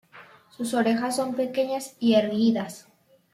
Sus 0.49 0.73
orejas 0.73 1.15
son 1.17 1.35
pequeñas 1.35 1.95
y 1.99 2.15
erguidas. 2.15 2.87